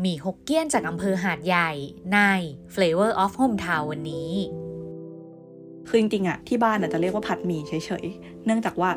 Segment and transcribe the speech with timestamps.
[0.00, 1.70] หมี่ฮกเกี้ยนจากอำเภอหาดใหญ่
[2.12, 2.18] ใน
[2.74, 4.32] Flavor of Hometown วันนี้
[5.88, 7.72] คือจริงๆอะที่บ้านอะจะเรียกว่าผัดหมี่เฉ
[8.02, 8.90] ยๆ เนื่องจากว่า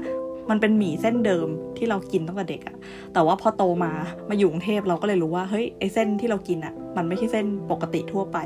[0.49, 1.47] มันเป็นหมี่เส้นเดิม
[1.78, 2.76] ที่เรากินตั้งแต่เด็กอะ
[3.13, 3.92] แต่ว่าพอโตมา
[4.29, 8.38] มาอยู่กรุงเทพเราก็เลยรู้ว่าเฮ้ยไอเส้นที่เรากินอะมันไม่ใช่เส้นปกติทั่วไป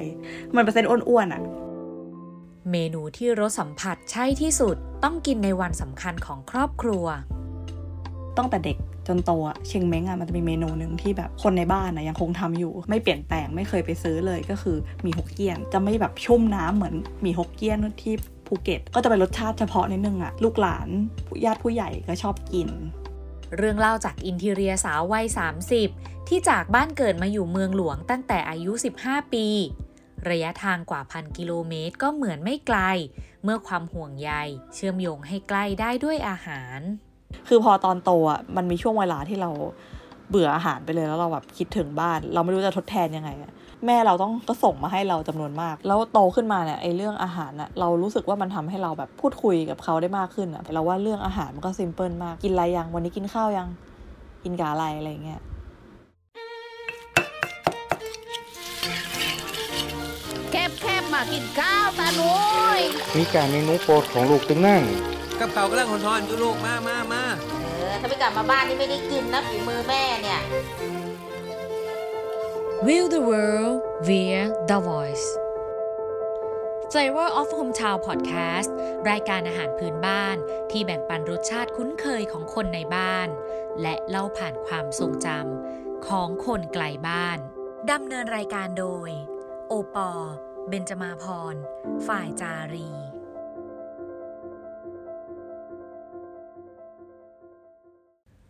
[0.56, 1.42] มันเป็นเส้นอ้วนๆอะ
[2.72, 7.06] เมนูที่รสสัมผัสใช่ที่สุดต้องกินในวันสำคัญของครอบครัว
[8.38, 8.78] ตั้งแต่เด็ก
[9.08, 18.14] จนโตอะเชงเม้งอะมันจะมีเมนูหนึ่งที่แบบคนในบ้านอะยังคงทำอยู่ ไม่เปลี่ยนแปลงไม่เคยไปซื้อเลยก็คือหมี่ฮกเกี้ยน จะไม่แบบชุ่มน้ำเหมือนหมี่ฮกเกี้ยนที่
[18.48, 20.88] ภูเก็ต ก็จะเป็นรสชาติเฉพาะนิดนึงอะลูกหลาน
[21.46, 22.70] ญาติผู้ใหญ่ก็ชอบกิน
[23.58, 25.26] เรื่องเล่าจากอินทีเรียสาววัย
[25.78, 28.72] 30 ที่จากบ้านเกิดมาอยู่เมืองหลวงตั้งแต่อายุ
[29.04, 29.48] 15 ปี
[30.30, 32.80] ระยะทางกว่าพันกิโลเมตรก็เหมือนไม่ไกล
[33.44, 34.32] เมื่อความห่วงใย
[34.74, 36.80] เชื่อมโยงให้ใกล้ได้ด้วยอาหาร
[37.48, 39.50] คือพอตอนโตอะมันมีช่วงเวลาที่เรา
[40.30, 43.52] เบื่ออาหารไปเลยแล้วเราแบบคิดถึงบ้าน เราไม่รู้จะทดแทนยังไงอะ
[43.86, 53.70] แม่เราต้องก็ส่งมาให้เราจำนวนมาก แล้วโตขึ้นมาเนี่ยไอ้เรื่องอาหารอะเรารู้สึกว่ามันทำให้เราแบบพูดคุยกับเขาได้มากขึ้นอะเราว่าเรื่องอาหารมันก็ซิมเพิลมากกินอะไรยังวันนี้กินข้าวยัง
[54.44, 55.42] กินกาอะไรอะไรเงี้ย
[60.52, 62.34] แคบแคบมากินข้าวตาหนุ
[62.78, 62.80] ย
[63.18, 64.84] มีการเมนูโปรดของลูกตึงนั่ง
[65.44, 67.24] กับเขาวกำลังหอนๆอยู่ลูกมามามา
[67.76, 70.42] เออถ้าไม่กลับมาบ้านนี่ไม่ได้กินนะฝีมือแม่เนี่ย
[72.86, 73.76] Will the world
[74.08, 75.28] via the voice
[76.92, 78.70] Flavor of Hometown Podcast
[79.10, 80.36] รายการอาหารพื้นบ้าน
[80.72, 83.28] ที่แบ่งปันรสชาติคุ้นเคยของคนในบ้าน
[83.82, 87.38] และเล่าผ่านความทรงจำของคนไกลบ้าน
[87.92, 89.10] ดำเนินรายการโดย
[89.68, 90.12] โอปอ
[90.70, 91.56] เบนจมาพร
[92.08, 93.03] ฝ่ายจารี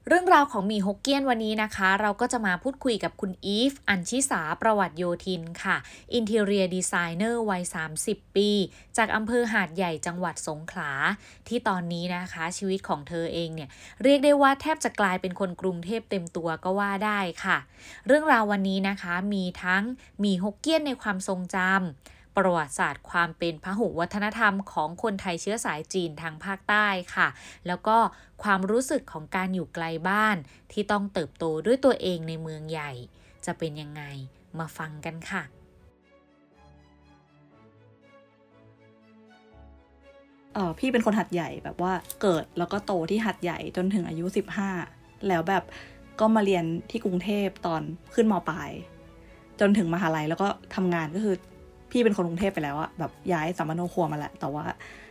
[0.07, 5.77] เรื่องราวของหมีฮกเกี้ยนวันนี้นะคะ เราก็จะมาพูดคุยกับคุณอีฟ อัญชิสาประวัติโยธินค่ะ
[6.13, 7.63] อินเทเรียดีไซเนอร์วัย
[7.99, 8.49] 30 ปี
[8.97, 10.91] จากอำเภอหาดใหญ่จังหวัดสงขลา
[11.47, 13.69] ที่ตอนนี้นะคะ ชีวิตของเธอเองเนี่ย
[14.03, 17.57] เรียกได้ว่าแทบจะกลายเป็นคนกรุงเทพเต็มตัวก็ว่าได้ค่ะ
[18.07, 19.83] เรื่องราววันนี้นะคะมีทั้ง
[20.19, 27.27] หมีฮกเกี้ยนในความทรงจำ ประวัติศาสตร์ความเป็นพหุวัฒนธรรมของคนไทยเชื้อสายจีนทางภาคใต้ค่ะ
[27.67, 27.97] แล้วก็
[28.43, 30.37] ความรู้สึกของการอยู่ไกลบ้าน
[30.71, 32.91] ที่ต้องเติบโตด้วยตัวเองในเมืองใหญ่
[33.45, 34.03] จะเป็นยังไง
[34.59, 35.43] มาฟังกันค่ะ
[40.53, 44.69] เออพี่เป็นคนหัดใหญ่แบบว่าเกิดแล้วก็โตที่หัดใหญ่จนถึงอายุสิบห้า
[45.27, 45.63] แล้วแบบ
[46.19, 47.81] ก็มาเรียนที่กรุงเทพตอน
[48.13, 48.71] ขึ้นมปลาย
[49.59, 51.35] จนถึงมหาลัยแล้วก็ทำงานก็คือ
[51.93, 54.65] พี่เป็นคนกรุงเทพไปแล้วอะแบบย้ายสัมมโนครัวมาแหละแต่ว่า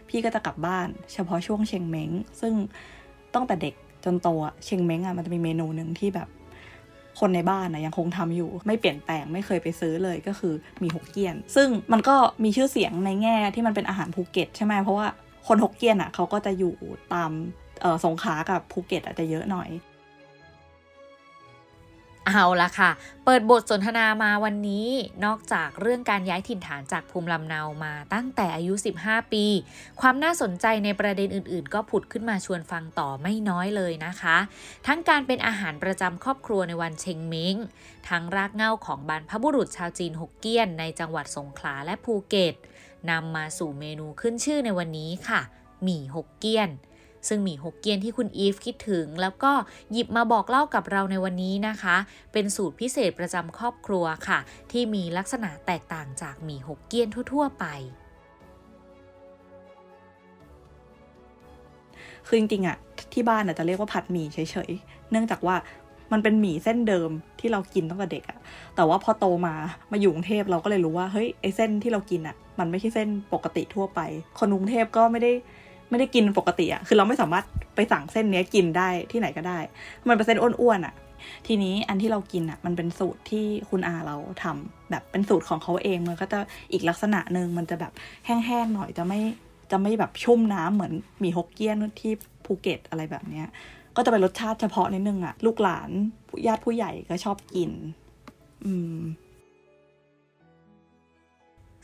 [0.08, 2.10] พี่ก็จะกลับบ้าน เฉพาะช่วงเชงเม้ง
[2.40, 2.54] ซึ่ง
[3.34, 6.28] ตั้งแต่เด็กจนโตอะเชงเม้งอะมันจะมีเมนูหนึ่งที่แบบ
[7.20, 15.06] คนในบ้านนะยังคงทำอยู่ ไม่เปลี่ยนแปลงไม่เคยไปซื้อเลยก็คือมีฮกเกี้ยน ซึ่งมันก็มีชื่อเสียงในแง่ที่มันเป็นอาหารภูเก็ตใช่ไหมเพราะว่า
[15.46, 16.74] คนฮกเกี้ยนอะเขาก็จะอยู่
[17.14, 17.30] ตาม
[18.04, 19.68] สงขากับภูเก็ตอาจจะเยอะหน่อย
[22.26, 22.90] เอาละค่ะ
[23.24, 24.88] เปิดบทสนทนามาวันนี้
[25.24, 28.74] นอกจากเรื่องการย้ายถิ่นฐานจากภูมิลำเนามาตั้งแต่อายุ
[29.04, 29.44] 15 ปี
[30.00, 34.36] ความน่าสนใจในประเด็นอื่นๆ ก็ผุดขึ้นมาชวนฟังต่อไม่น้อยเลยนะคะ
[34.86, 37.56] ทั้งการเป็นอาหารประจำครอบครัวในวันเชงเม้ง
[38.08, 42.54] ทั้งรากเง้าของบรรพบุรุษชาวจีนฮกเกี้ยน ในจังหวัดสงขลาและภูเก็ต
[43.10, 45.40] นำมาสู่เมนูขึ้นชื่อในวันนี้ค่ะ
[45.82, 46.70] หมี่ฮกเกี้ยน
[47.28, 49.52] ซึ่งหมี่ฮกเกี้ยนที่คุณอีฟคิดถึง แล้วก็
[49.92, 51.96] หยิบมาบอกเล่ากับเราในวันนี้นะคะ
[52.32, 54.38] เป็นสูตรพิเศษประจำครอบครัวค่ะ
[54.72, 57.66] ที่มีลักษณะแตกต่างจากหมี่ฮกเกี้ยนทั่ว ๆ ไป
[62.26, 62.76] คือจริงๆอะ
[63.12, 64.38] ที่บ้านอะจะเรียกว่าผัดหมี่เฉ
[64.68, 65.56] ยๆ เนื่องจากว่า
[66.12, 68.38] มันเป็นหมี่เส้นเดิมที่เรากินตั้งแต่เด็กอะ
[68.76, 69.54] แต่ว่าพอโตมา
[69.92, 74.00] มาอยู่กรุงเทพเราก็เลยรู้ว่าเฮ้ยไอเส้นที่เรากินอะมันไม่ใช่เส้นปกติทั่วไป
[74.38, 75.32] คนกรุงเทพก็ไม่ได้
[75.92, 77.44] ไม่ได้กินปกติอะคือเราไม่สามารถ
[77.74, 79.58] ไปสั่งเส้นเนี้ยกินได้ที่ไหนก็ได้
[80.08, 80.94] มันเป็นเส้นอ้วนๆอะ
[81.46, 86.38] ทีนี้อันที่เรากินอะมันเป็นสูตรที่คุณอาเราทำแบบเป็นสูตรของเขาเองมันก็จะ
[86.72, 87.92] อีกลักษณะหนึ่งมันจะแบบ
[88.26, 89.20] แห้งๆหน่อยจะไม่
[89.70, 92.12] จะไม่แบบชุ่มน้ำเหมือนหมี่ฮกเกี้ยนที่
[92.44, 93.46] ภูเก็ตอะไรแบบเนี้ย
[93.96, 95.90] ก็จะเป็นรสชาติเฉพาะนิดนึงอะลูกหลาน
[96.46, 97.70] ญาติผู้ใหญ่ก็ชอบกิน
[98.64, 98.96] อืม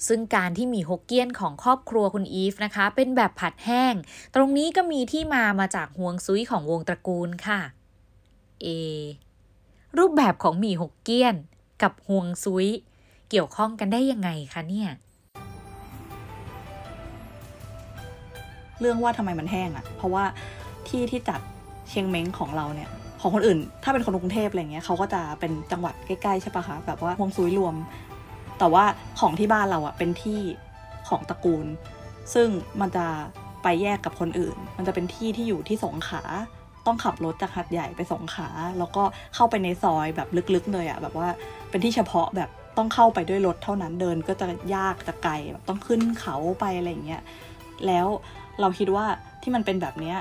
[0.06, 3.94] ซึ่งการที่มีฮกเกี้ยนของครอบครัวคุณอีฟนะคะ เป็นแบบผัดแห้ง
[4.34, 7.60] ตรงนี้ก็มีที่มามาจากฮวงซุยของวงตระกูลค่ะ
[8.62, 8.66] เอ
[9.98, 11.34] รูปแบบของหมี่ฮกเกี้ยน
[11.82, 12.66] กับฮวงซุย
[13.30, 14.90] เกี่ยวข้องกันได้ยังไงคะเนี่ย
[18.80, 20.24] เรื่องว่าทำไมมันแห้งอะเพราะว่า
[20.88, 21.40] ที่ที่จัด
[21.88, 22.90] เชียงเม้งของเราเนี่ย
[23.20, 27.74] ของคนอื่น ถ้าเป็นคนกรุงเทพอะไรเงี้ยเขาก็จะเป็นจังหวัดใกล้ๆใช่ปะคะ แบบว่าฮวงซุยรวม
[28.58, 28.84] แต่ว่า
[29.20, 30.40] ของที่บ้านเราอะเป็นที่
[31.08, 31.66] ของตระกูล
[32.34, 32.48] ซึ่ง
[32.80, 33.06] มันจะ
[33.62, 36.22] ไปแยกกับคนอื่น มันจะเป็นที่ที่อยู่ที่สงขา
[36.86, 39.02] ต้องขับรถจากหัดใหญ่ไปสงขา แล้วก็
[39.34, 41.28] เข้าไปในซอยแบบลึกๆเลยอะแบบว่า
[41.70, 44.46] เป็นที่เฉพาะแบบต้องเข้าไปด้วยรถเท่านั้นเดินก็จะ
[44.76, 47.22] ยากจะไกลแบบต้องขึ้นเขาไปอะไรอย่างเงี้ย
[47.86, 48.06] แล้ว
[48.60, 49.06] เราคิดว่า
[49.42, 50.18] ที่มันเป็นแบบเนี้ย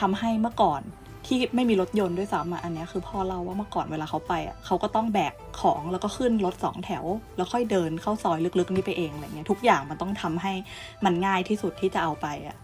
[0.00, 0.82] ทำให้เมื่อก่อน
[1.26, 7.04] ที่ไม่มีรถยนต์ด้วยซ้ำอะอันนี้คือพ่อเล่าว่าเมื่อก่อนเวลาเขาไปอะเขาก็ต้องแบกของแล้วก็ขึ้นรถสองแถว
[7.36, 10.52] แล้วค่อยเดินเข้าซอยลึกๆนี่ไปเองอะไรเงี้ยทุกอย่างมันต้องทำให้
[11.04, 12.56] มันง่ายที่สุดที่จะเอาไปอะ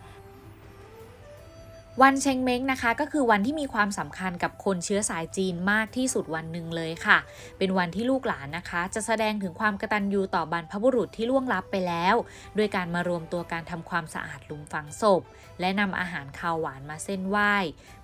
[2.03, 7.19] วันเชงเม้งนะคะ ก็คือวันที่มีความสำคัญกับคนเชื้อสายจีนมากที่สุดวันหนึ่งเลยค่ะ
[7.59, 12.17] เป็นวันที่ลูกหลานนะคะ จะแสดงถึงความกตัญญูต่อบรรพบุรุษที่ล่วงลับไปแล้ว
[12.59, 15.23] ด้วยการมารวมตัวการทำความสะอาดลุมฝังศพ
[15.61, 17.55] และนำอาหารคาวหวานมาเส้นไหว้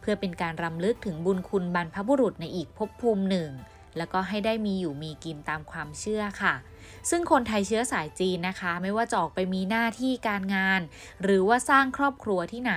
[0.01, 3.51] เพื่อเป็นการรำลึกถึงบุญคุณบรรพบุรุษในอีกภพภูมิหนึ่ง
[3.97, 6.55] แล้วก็ให้ได้มีอยู่มีกินตามความเชื่อค่ะ
[7.11, 10.81] ซึ่งคนไทยเชื้อสายจีนนะคะ ไม่ว่าจะออกไปมีหน้าที่การงาน
[11.23, 12.75] หรือว่าสร้างครอบครัวที่ไหน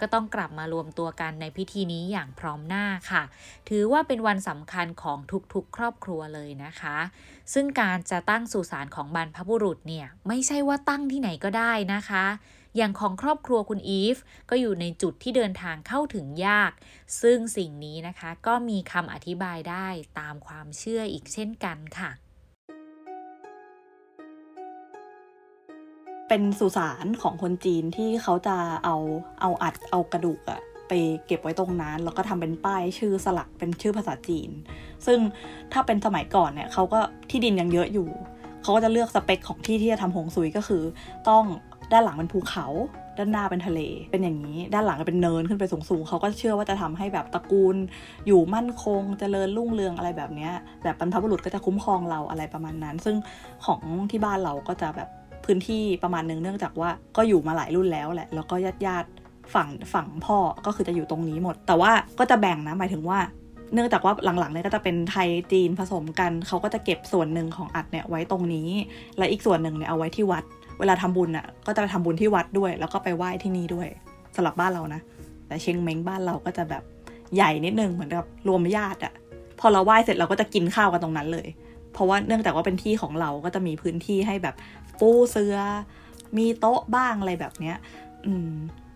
[0.00, 3.22] ก็ต้องกลับมารวมตัวกันในพิธีนี้อย่างพร้อมหน้าค่ะ
[3.68, 5.18] ถือว่าเป็นวันสำคัญของ
[5.54, 6.98] ทุกๆ ครอบครัวเลยนะคะ
[7.52, 12.26] ซึ่งการจะตั้งสุสานของบรรพบุรุษเนี่ยไม่ใช่ว่าตั้งที่ไหนก็ได้นะคะ
[12.76, 14.16] อย่างของครอบครัวคุณอีฟ
[14.50, 16.72] ก็อยู่ในจุดที่เดินทางเข้าถึงยาก
[17.22, 19.88] ซึ่งสิ่งนี้นะคะก็มีคำอธิบายได้
[20.20, 22.10] ตามความเชื่ออีกเช่นกันค่ะ
[26.36, 28.96] เป็นสุสานของคนจีนที่เขาจะเอา
[29.40, 30.92] เอาอัดเอากระดูกอะไป
[31.26, 34.50] เก็บไว้ตรงนั้น แล้วก็ทำเป็นป้ายชื่อสลักเป็นชื่อภาษาจีน
[35.06, 35.18] ซึ่ง
[35.72, 37.00] ถ้าเป็นสมัยก่อนเนี่ยเขาก็
[37.30, 38.08] ที่ดินยังเยอะอยู่
[38.62, 40.82] เขาก็จะเลือกสเปคของที่ที่จะทำหงสุยก็คือ
[41.28, 41.44] ต้อง
[41.92, 42.66] ด้านหลังเป็นภูเขา
[43.18, 47.76] ด้านหน้าเป็นทะเล เป็นอย่างนี้ ด้านหลังก็เป็นเนินขึ้นไปสูงๆเขาก็เชื่อว่าจะทำให้แบบตระกูล
[48.26, 50.52] อยู่มั่นคงเจริญรุ่งเรืองอะไรแบบเนี้ย
[50.82, 53.16] แบบบรรพบุรุษก็จะคุ้มครองเราอะไรประมาณนั้น ซึ่ง
[53.64, 55.08] ของที่บ้านเราก็จะแบบ
[55.44, 59.08] พื้นที่ประมาณนึงเนื่องจากว่าก็อยู่มาหลายรุ่นแล้วแหละ แล้วก็ญาติญาติ
[59.54, 63.18] ฝั่งฝั่งพ่อก็คือจะอยู่ตรงนี้หมด แต่ว่าก็จะแบ่งนะหมายถึงว่า
[63.74, 68.68] เนื่องจากว่าหลังๆเนี่ยก็จะเป็นไทยจีนผสมกันเขาก็จะเก็บส่วนหนึ่งของอัดเนี่ยไว้ตรงนี้
[69.18, 70.44] และอีกส่วนหนึ่งเนี่ยเอาไว้ที่วัด
[70.78, 73.88] เวลาทำบุญอะก็จะไปทำบุญที่วัดด้วย แล้วก็ไปไหว้ที่นี่ด้วย
[74.36, 75.00] สำหรับบ้านเรานะ
[75.46, 76.82] แต่เชียงเม้งบ้านเราก็จะแบบ
[77.34, 79.12] ใหญ่นิดนึงเหมือนกับรวมญาติอะ
[79.60, 81.48] พอเราไหว้เสร็จเราก็จะกินข้าวกันตรงนั้นเลย
[81.92, 84.54] เพราะว่าเนื่องจากว่าเป็นที่ของเราก็จะมีพื้นที่ให้แบบ
[85.00, 85.56] ปูเสือ
[86.38, 87.76] มีโต๊ะบ้างอะไรแบบเนี้ย
[88.26, 88.52] อืม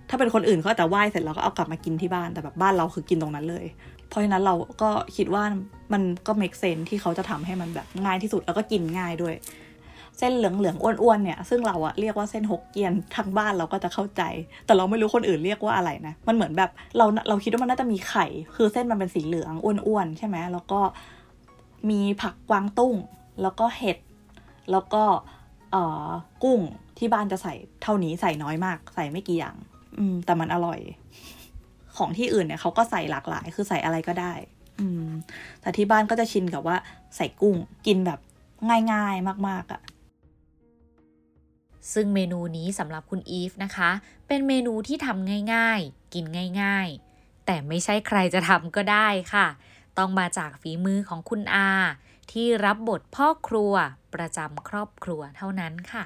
[0.09, 3.65] ถ้าเป็นคนอื่นเขาอาจจะไหว้เสร็จแล้วก็เอากลับมากินที่บ้านแต่แบบบ้านเราคือกินตรงนั้นเลย
[4.09, 5.45] เพราะฉะนั้นเราก็คิดว่า
[5.93, 9.35] มันก็ make sense ที่เขาจะทำให้มันแบบง่ายที่สุดแล้วก็กินง่ายด้วย
[10.19, 14.23] เส้นเหลืองเหลืองๆอ้วนๆเนี่ย ซึ่งเราอะเรียกว่าเส้นฮกเกี้ยนทางบ้านเราก็จะเข้าใจ
[14.67, 20.81] แต่เราไม่รู้คนอื่นเรียกว่าอะไรนะ มันเหมือนแบบเราเราคิดว่ามันน่าจะมีไข่ คือเส้นมันเป็นสีเหลืองอ้วนๆใช่ไหมแล้วก็
[21.91, 22.95] มีผักกวางตุ้ง
[23.43, 23.99] แล้วก็เห็ด
[24.73, 25.03] แล้วก็
[26.44, 26.61] กุ้ง
[26.99, 29.56] ที่บ้านจะใส่เท่านี้ใส่น้อยมาก ใส่ไม่กี่อย่าง
[29.99, 30.81] อืม แต่มันอร่อย
[31.97, 34.32] ของที่อื่นเนี่ยเขาก็ใส่หลากหลาย คือใส่อะไรก็ได้
[34.81, 35.09] อืม
[35.61, 36.76] แต่ที่บ้านก็จะชินกับว่า
[37.17, 37.56] ใส่กุ้ง
[37.87, 38.19] กินแบบ
[38.93, 39.81] ง่ายๆมาก ๆอะ่ะ
[41.93, 43.91] ซึ่งเมนูนี้สำหรับคุณอีฟนะคะ
[44.29, 46.25] เป็นเมนูที่ทำง่ายๆ กิน
[46.62, 49.47] ง่ายๆ แต่ไม่ใช่ใครจะทำก็ได้ค่ะ
[49.99, 51.71] ต้องมาจากฝีมือของคุณอา
[52.33, 53.73] ที่รับบทพ่อครัว
[54.14, 56.05] ประจำครอบครัวเท่านั้นค่ะ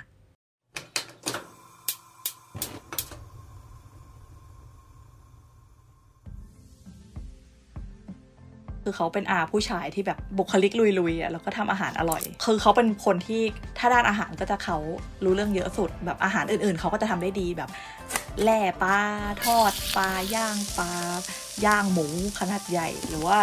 [8.83, 13.43] คือเขาเป็นอาผู้ชายที่แบบบุคลิกลุยๆอะแล้วก็ทำอาหารอร่อย คือเขาเป็นคนที่
[13.79, 14.79] ถ้าด้านอาหารก็จะเขา
[15.25, 17.71] รู้เรื่องเยอะสุด แบบอาหารอื่นๆ เขาก็จะทำได้ดีแบบ
[18.43, 18.99] แล่ปลา
[19.45, 20.91] ทอดปลาย่างปลา
[21.65, 22.07] ย่างหมู
[22.39, 23.39] ขนาดใหญ่ หรือว่า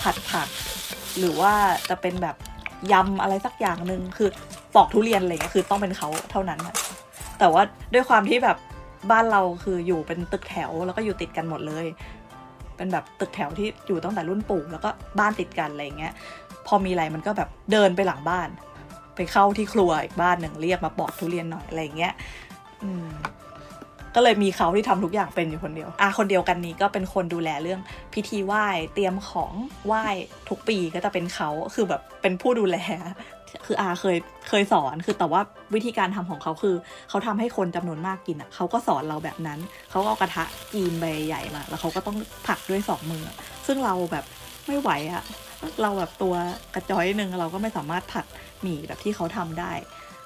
[0.00, 0.48] ผัดผัก
[1.18, 1.52] หรือว่า
[1.88, 2.36] จะเป็นแบบ
[2.92, 4.28] ยำอะไรสักอย่างหนึ่งคือ
[4.74, 6.60] ปอกทุเรียนอะไรเงี้ยคือต้องเป็นเขาเท่านั้น
[7.38, 7.62] แต่ว่า
[7.94, 8.56] ด้วยความที่แบบ
[9.10, 11.86] บ้านเราคืออยู่เป็นตึกแถวแล้วก็อยู่ติดกันหมดเลย
[12.76, 16.12] เป็นแบบตึกแถวที่อยู่ตั้งแต่รุ่นปู่แล้วก็บ้านติดกันอะไรเงี้ย
[16.66, 18.48] พอมีอะไรมันก็แบบเดินไปหลังบ้าน
[19.16, 22.14] ไปเข้าที่ครัวอีกบ้านหนึ่งเรียกมาปอกทุเรียนหน่อยอะไรเงี้ย
[22.82, 23.08] อืม
[24.14, 27.80] ก็เลยมีเขาที่ทำทุกอย่างเป็นอยู่คนเดียวอาคนเดียวกันนี้ก็เป็นคนดูแลเรื่อง
[28.14, 29.52] พิธีไหว้เตรียมของ
[29.86, 30.04] ไหว้
[30.48, 32.76] ทุกปีก็จะเป็นเขาคือแบบเป็นผู้ดูแล
[33.66, 34.16] คืออาเคย
[34.48, 35.40] เคยสอนคือแต่ว่า
[35.74, 36.74] วิธีการทำของเขาคือ
[37.08, 39.58] เขาทำให้คนจำนวนมากกินอะเขาก็สอนเราแบบนั้น
[39.90, 42.16] เขาก็เอากระทะจีนใบใหญ่มา แล้วเขาก็ต้อง
[42.46, 43.22] ผักด้วยสองมือ
[43.66, 44.24] ซึ่งเราแบบ
[44.66, 45.24] ไม่ไหวอะ
[45.82, 46.34] เราแบบตัว
[46.74, 48.26] กระจอยหนึ่งเราก็ไม่สามารถผัด
[48.62, 49.72] หมี่แบบที่เขาทำได้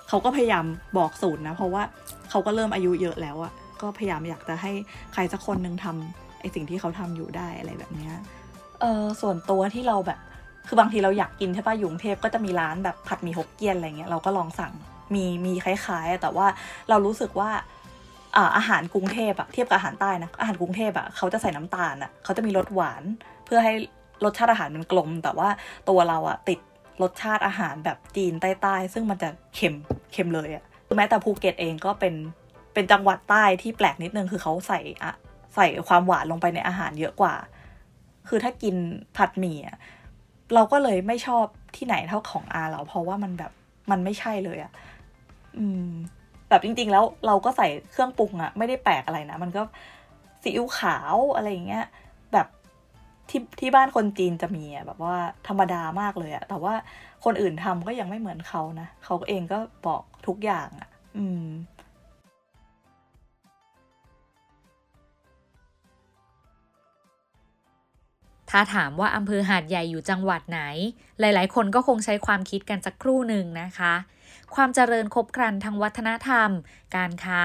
[0.09, 0.65] เขาก็พยายาม
[0.99, 1.83] บอกสูตรนะ เพราะว่า
[2.31, 4.73] เขาก็เริ่มอายุเยอะแล้วอะ ก็พยายามอยากจะให้
[5.13, 8.15] ใครสักคนหนึ่งทำไอสิ่งที่เขาทำอยู่ได้อะไรแบบเนี้ย
[8.81, 10.19] เออส่วนตัวที่เราแบบ
[10.67, 14.73] คือบางทีเราอยากกินใช่ป่ะอยู่กรุงเทพก็จะมีร้านแบบผัดหมี่ฮกเกี้ยนอะไรเงี้ยเราก็ลองสั่ง
[15.15, 16.47] มีมีคล้ายๆ แต่ว่า
[16.89, 17.51] เรารู้สึกว่า
[18.37, 23.03] อาอาหารกรุงเทพอะเทียบกับอาหารใต้นะอาหารกรุงเทพอะเขาจะใส่น้ำตาลอะเขาจะมีรสหวาน
[23.45, 23.73] เพื่อให้
[24.25, 25.49] รสชาติอาหารมันกลม แต่ว่า
[25.89, 26.59] ตัวเราอะติด
[27.03, 29.75] รสชาติอาหารแบบจีนใต้ๆซึ่งมันจะเค็ม
[30.13, 30.65] เค็มเลยอะ
[30.97, 32.15] แม้แต่ภูเก็ตเองก็เป็น
[32.75, 35.15] เป็นจังหวัดใต้ที่แปลกนิดนึงคือเขาใส่อะ
[35.55, 37.35] ใส่ความหวานลงไปในอาหารเยอะกว่า
[38.29, 38.77] คือถ้ากิน
[39.17, 39.59] ผัดหมี่
[40.55, 41.45] เราก็เลยไม่ชอบ
[41.77, 43.53] ที่ไหนเท่าของอาเรา เพราะว่ามันแบบ
[43.91, 44.73] มันไม่ใช่เลยอะ
[45.59, 45.91] อืม
[46.49, 49.63] แบบจริง ๆ แล้วเราก็ใส่เครื่องปรุงอะไม่ได้แปลกอะไรนะ มันก็
[50.43, 51.85] ซีอิ๊วขาวอะไรอย่างเงี้ย
[52.33, 52.47] แบบ
[53.31, 55.17] ที่ที่บ้านคนจีนจะมีอะแบบว่า
[55.49, 56.75] ธรรมดามากเลยอะแต่ว่า
[57.25, 61.45] คนอื่นทำก็ยังไม่เหมือนเขานะเขาเองก็บอกทุกอย่างอะอืม
[68.51, 70.61] ถ้าถามว่าอำเภอหาดใหญ่อยู่จังหวัดไหน
[71.21, 73.95] หลายๆ คนก็คงใช้ความคิดกันสักครู่หนึ่งนะคะ
[74.55, 76.51] ความเจริญครบครันทางวัฒนธรรม
[76.97, 77.43] การค้า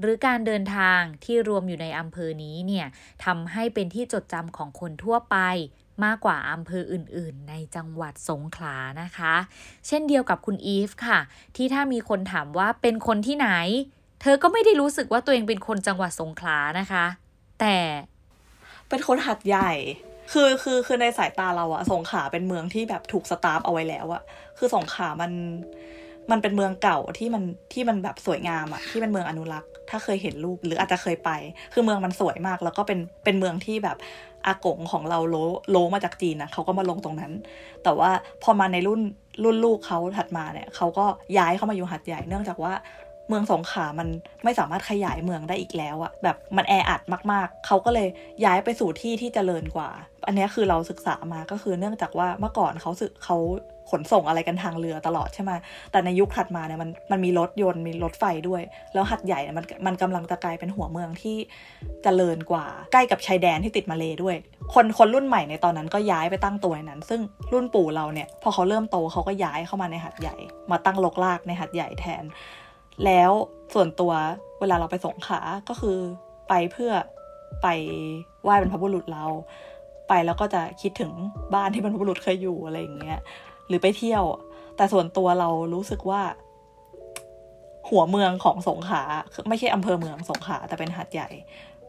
[0.00, 2.86] หรือการเดินทางที่รวมอยู่ในอำเภอนี้เนี่ย
[3.24, 5.36] ทำให้เป็นที่จดจำของคนทั่วไป
[6.04, 9.34] มากกว่าอำเภออื่น ๆ ในจังหวัดสงขลานะคะ
[9.86, 11.18] เช่นเดียวกับคุณอีฟค่ะ
[11.56, 13.48] ที่ถ้ามีคนถามว่าเป็นคนที่ไหน
[14.22, 17.04] เธอก็ไม่ได้รู้สึกว่าตัวเองเป็นคนจังหวัดสงขลานะคะ
[17.60, 17.76] แต่
[18.88, 19.72] เป็นคนหัดใหญ่
[20.32, 24.22] คือคือคือในสายตาเราอะสงขลาเป็นเมืองที่แบบถูกสตาร์ฟเอาไว้แล้วอะ
[24.58, 25.32] คือสงขลามัน
[26.30, 31.30] มันเป็นเมืองเก่าที่มันที่มันแบบสวยงามอะที่เป็นเมืองอนุรักษ์ ถ้าเคยเห็นรูปหรืออาจจะเคยไป
[31.72, 33.96] คือเมืองมันสวยมาก แล้วก็เป็นเป็นเมืองที่แบบ
[34.46, 35.36] อากงของเราโล
[35.70, 37.32] โลมาจากจีนนะเขาก็มาลงตรงนั้น
[37.84, 38.10] แต่ว่า
[38.42, 39.00] พอมาในรุ่น
[39.44, 41.06] รุ่นลูกเขาถัดมาเนี่ยเขาก็
[41.38, 42.72] ย้ายเข้ามาอยู่หัดใหญ่เนื่องจากว่า
[43.28, 44.08] เมืองสงขลามัน
[44.44, 47.00] ไม่สามารถขยายเมืองได้อีกแล้วอะแบบมันแออัด
[47.32, 48.08] มากๆ เขาก็เลย
[48.44, 49.90] ย้ายไปสู่ที่ที่เจริญกว่า
[50.26, 53.38] อันนี้คือเราศึกษามาก็คือเนื่องจากว่าเมื่อก่อนเขาสึกเขา
[53.90, 55.52] ขนส่งอะไรกันทางเรือตลอดใช่ไหม
[55.92, 58.62] แต่ในยุคถัดมาเนี่ยมันมันมีรถยนต์มีรถไฟด้วย
[58.94, 61.36] แล้วหัดใหญ่เนี่ยมันมันกำลังจะกลายเป็นหัวเมืองที่
[62.04, 64.36] เจริญกว่า ใกล้กับชายแดนที่ติดมาเลด้วย
[64.74, 67.20] คนคนรุ่นใหม่ในตอนนั้นก็ย้ายไปตั้งตัวในนั้น ซึ่ง
[67.52, 70.36] รุ่นปู่เราเนี่ยพอเขาเริ่มโตเขาก็ย้ายเข้ามาในหัดใหญ่
[70.70, 72.24] มาตั้งลกลากในหัดใหญ่แทน
[73.04, 73.30] แล้ว
[73.74, 74.12] ส่วนตัว
[74.60, 75.98] เวลาเราไปสงขาก็คือ
[76.48, 76.92] ไปเพื่อ
[77.62, 77.68] ไป
[78.42, 79.26] ไหว้บรรพบุรุษเรา
[80.08, 81.12] ไปแล้วก็จะคิดถึง
[81.54, 83.20] บ้านที่บรรพบุรุษเคยอยู่อะไรอย่างเงี้ย
[83.68, 84.24] หรือไปเที่ยว
[84.76, 86.22] แต่ส่วนตัวเรารู้สึกว่า
[87.88, 91.28] หัวเมืองของสงขลาคือไม่ใช่อำเภอเมืองสงขลาแต่เป็นหาดใหญ่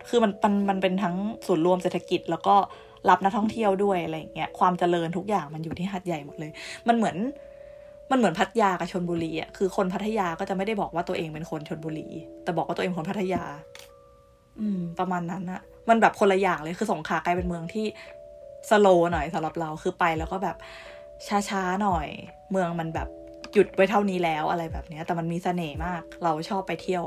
[0.10, 1.16] คือมันมันมันเป็นทั้ง
[1.48, 2.56] ศูนย์รวมเศรษฐกิจ แล้วก็
[3.10, 6.52] รับนักท่องเที่ยวด้วยอะไรอย่างเงี้ยความเจริญทุกอย่างมันอยู่ที่หาดใหญ่หมดเลย
[6.88, 7.18] มันเหมือน
[8.12, 12.08] มันเหมือนพัทยากับชนบุรีอะคือคนพัทยาก็จะไม่ได้บอกว่าตัวเองเป็นคนชนบุรี
[12.44, 13.44] แต่บอกว่าตัวเองคนพัทยา
[14.60, 17.86] อืม ประมาณนั้นอะมันแบบคนละอย่างเลยคือสงขลากลายเป็นเมืองที่
[18.70, 20.56] สโลหน่อยสำหรับเราคือไปแล้วก็แบบ
[21.50, 22.08] ช้าๆหน่อย
[22.52, 23.08] เมืองมันแบบ
[23.54, 27.04] หยุดไว้เท่านี้แล้วอะไรแบบเนี้ย แต่มันมีเสน่ห์มาก เราชอบไปเที่ยว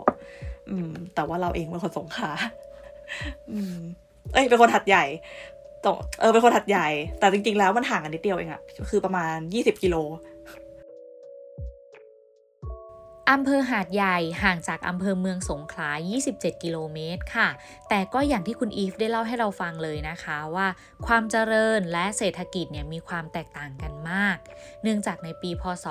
[0.70, 2.30] อืม แต่ว่าเราเองเป็นคนสงขลา
[3.52, 3.76] อืม
[4.32, 5.04] เอ้ยเป็นคนหัดใหญ่
[5.84, 6.88] ตรงเออเป็นคนหัดใหญ่
[7.18, 9.96] แต่จริง ๆ แล้วมันห่างกันนิดเดียวเองอะคือประมาณยี่สิบกิโล
[13.32, 15.90] อำเภอหาดใหญ่ห่างจากอำเภอเมืองสงขลา
[16.28, 17.48] 27 กิโลเมตรค่ะ
[17.88, 20.66] แต่ก็อย่างที่คุณอีฟได้เล่าให้เราฟังเลยนะคะว่า
[21.06, 24.36] ความเจริญและเศรษฐกิจเนี่ยมีความแตกต่างกันมาก
[24.82, 25.86] เนื่องจากในปีพศ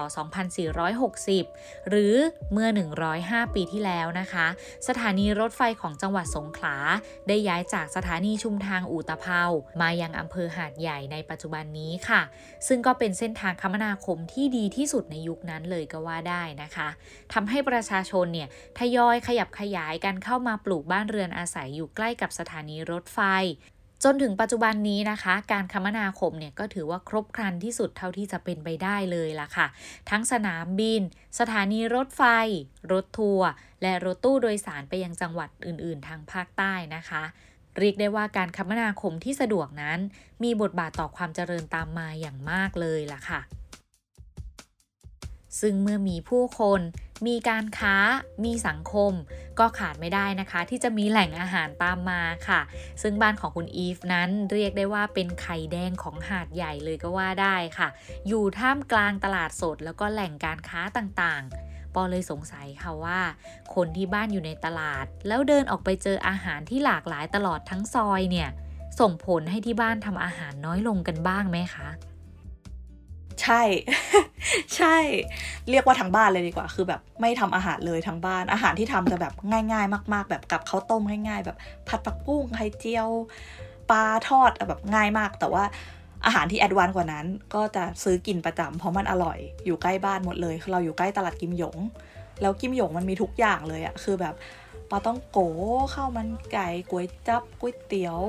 [0.71, 2.15] 2460 หรือ
[2.53, 2.67] เมื่อ
[3.11, 4.47] 105 ปีที่แล้วนะคะ
[4.87, 6.75] สถานีรถไฟของจังหวัดสงขลา
[7.27, 9.41] ได้ย้ายจากสถานีชุมทางอู่ตะเภา
[9.81, 12.21] มายังอำเภอหาดใหญ่ในปัจจุบันนี้ค่ะ
[12.67, 16.89] ซึ่งก็เป็นเส้นทางคมนาคมที่ดีที่สุดในยุคนั้นเลยก็ว่าได้นะคะ
[17.33, 23.19] ทำให้ประชาชนเนี่ยทยอยขยับขยายกันเข้ามาปลูกบ้านเรือนอาศัยอยู่ใกล้กับสถานีรถไฟ
[24.03, 29.67] จนถึงปัจจุบันนี้นะคะ การคมนาคมเนี่ยก็ถือว่าครบครันที่สุดเท่าที่จะเป็นไปได้เลยล่ะค่ะ
[30.09, 31.01] ทั้งสนามบิน
[31.39, 32.23] สถานีรถไฟ
[32.91, 33.49] รถทัวร์
[33.81, 37.23] และรถตู้โดยสารไปยังจังหวัดอื่น ๆ ทางภาคใต้นะคะ
[37.77, 39.99] เรียกได้ว่าการคมนาคมที่สะดวกนั้น
[40.43, 43.39] มีบทบาทต่อความเจริญตามมาอย่างมากเลยล่ะค่ะ
[45.61, 46.81] ซึ่งเมื่อมีผู้คน
[47.27, 47.95] มีการค้า
[48.45, 49.11] มีสังคม
[49.59, 52.61] ก็ขาดไม่ได้นะคะ ที่จะมีแหล่งอาหารตามมาค่ะ
[53.01, 57.87] ซึ่งบ้านของคุณอีฟนั้นเรียกได้ว่าเป็นไข่แดงของหาดใหญ่เลยก็ว่าได้ค่ะ
[58.27, 63.19] อยู่ท่ามกลางตลาดสด แล้วก็แหล่งการค้าต่างๆปอเลยสงสัยค่ะว่า
[63.75, 68.49] คนที่บ้านอยู่ในตลาด แล้วเดินออกไปเจออาหารที่หลากหลายตลอดทั้งซอยเนี่ย
[68.99, 71.87] ส่งผลให้ที่บ้านทำอาหารน้อยลงกันบ้างไหมคะ
[73.43, 73.61] ใช่
[74.75, 74.95] ใช่
[75.69, 83.09] เรียกว่าทั้งบ้านเลยดีกว่า คือแบบไม่ทำอาหารเลยทั้งบ้าน อาหารที่ทำจะแบบง่าย ๆ มาก ๆ แบบกับข้าวต้มง่าย ๆ แบบผัดผักบุ้งไข่เจียว
[83.89, 85.63] ปลาทอดแบบง่ายมาก แต่ว่า
[86.25, 87.25] อาหารที่แอดวานซ์กว่านั้น
[87.55, 91.77] ก็จะซื้อกินประจำเพราะมันอร่อยอยู่ใกล้บ้านหมดเลยเราอยู่ใกล้ตลาดกิมหยง
[92.41, 94.35] แล้วกิมหยงมันมีทุกอย่างเลยอะคือแบบ
[94.89, 95.39] ปลาต้องโก
[95.93, 98.19] ข้าวมันไก่ก๋วยจับก๋วยเตี๋ยว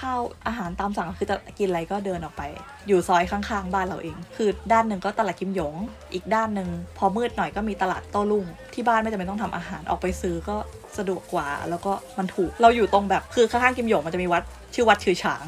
[0.00, 2.42] ข้าวอาหารตามสั่งคือจะกินอะไรก็เดินออกไป
[2.88, 5.74] อยู่ซอยข้างๆ บ้านเราเอง คือด้านหนึ่งก็ตลาดกิมหยง
[6.14, 10.56] อีกด้านหนึ่งพอมืดหน่อยก็มีตลาดโต้รุ่ง ที่บ้านไม่จำเป็นต้องทำอาหารออกไปซื้อก็
[10.98, 14.42] สะดวกกว่า แล้วก็มันถูก เราอยู่ตรงแบบคือข้างๆกิมหยงมันจะมีวัด
[14.74, 15.44] ชื่อวัดชื่อฉาง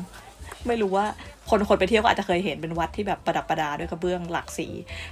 [0.67, 1.07] ไม่รู้ว่า
[1.51, 4.67] คนคนไปเที่ยวก็อาจจะเคยเห็นเป็นวัดที่แบบประดับประดาด้วยกระเบื้องหลากสี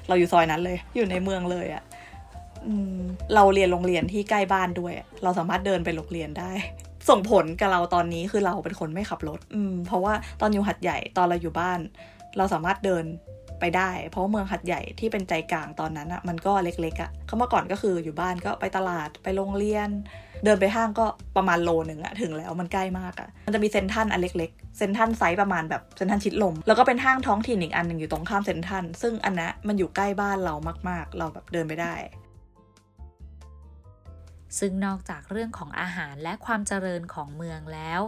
[0.08, 1.82] เราอยู่ซอยนั้นเลย อยู่ในเมืองเลยอะ่ะ
[3.34, 6.52] เราเรียนโรงเรียนที่ใกล้บ้านด้วย เราสามารถเดินไปโรงเรียนได้
[7.08, 11.80] ส่งผลกับเราตอนนี้คือเราเป็นคนไม่ขับรถ อืม เพราะว่าตอนอยู่หัดใหญ่ตอนเราอยู่บ้าน
[12.36, 13.04] เราสามารถเดิน
[13.60, 19.90] ไปได้ เพราะเมืองหัดใหญ่ที่เป็นใจกลางตอนนั้นอะมันก็เล็กๆอะ่ะเขาเมื่อก่อนก็คืออยู่บ้านก็ไปตลาดไปโรงเรียน
[20.44, 21.06] เดินไปห้างก็
[21.36, 30.54] ประมาณโลหนึ่งอะถึงแล้วมันใกล้มากอะมันจะมีเซนทันอันเล็กๆ Central size ประมาณแบบเซนทันชิดลม แล้วก็เป็นห้างท้องถิ่นอีกอันหนึ่งอยู่ตรงข้ามเซนทันซึ่งอันนั้นมันอยู่ใกล้บ้านเรา
[30.88, 31.94] มากๆ เราแบบเดินไปได้
[34.58, 38.00] ซึ่งนอกจากเรื่องของอาหารและความเจริญของเมืองแล้ว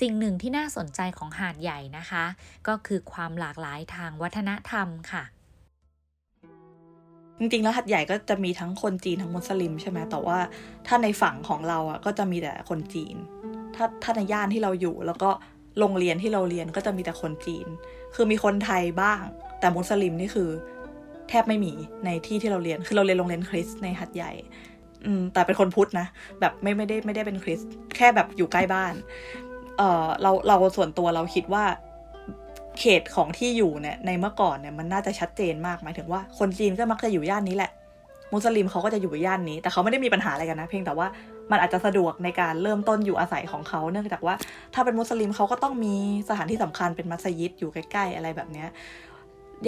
[0.00, 2.24] สิ่งหนึ่งที่น่าสนใจของหาดใหญ่นะคะ
[2.68, 5.24] ก็คือความหลากหลายทางวัฒนธรรมค่ะ
[7.38, 10.38] จริงๆแล้วหัดใหญ่ก็จะมีทั้งคนจีนทั้งมุสลิมใช่ไหมแต่ว่า
[10.86, 13.16] ถ้าในฝั่งของเราอะก็จะมีแต่คนจีน
[13.76, 15.30] ถ้าถ้าในย่านที่เราอยู่ แล้วก็
[15.78, 17.66] โรงเรียนที่เราเรียนก็จะมีแต่คนจีน
[18.14, 19.20] คือมีคนไทยบ้าง
[19.60, 20.50] แต่มุสลิมนี่คือ
[21.28, 21.72] แทบไม่มี
[22.04, 24.32] ในที่ที่เราเรียน คือเราเรียนโรงเรียนคริสในหัดใหญ่
[25.06, 26.06] อืมแต่เป็นคนพุทธนะ
[26.40, 27.60] แบบไม่ไม่ได้ไม่ได้เป็นคริส
[27.96, 28.94] แค่แบบอยู่ใกล้บ้าน
[29.78, 31.64] เออเราเราส่วนตัวเราคิดว่า
[32.80, 37.70] เขตของที่อยู่เนี่ยในเมื่อก่อนเนี่ยมันน่าจะชัดเจนมากหมายถึงว่าคนจีนก็มักจะอยู่ย่านนี้แหละ
[38.32, 41.06] มุสลิมเขาก็จะอยู่ย่านนี้ แต่เขาไม่ได้มีปัญหาอะไรกันนะ เพียงแต่ว่า
[41.50, 44.34] มันอาจจะสะดวกในการเริ่มต้นอยู่อาศัยของเขา เนื่องจากว่า
[44.74, 45.94] ถ้าเป็นมุสลิมเขาก็ต้องมี
[46.28, 48.68] สถานที่สำคัญเป็นมัสยิดอยู่ใกล้ ๆ อะไรแบบเนี้ย